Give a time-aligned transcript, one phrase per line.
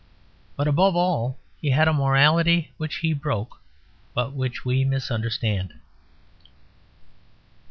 [0.55, 3.61] But, above all, he had a morality which he broke,
[4.15, 5.75] but which we misunderstand.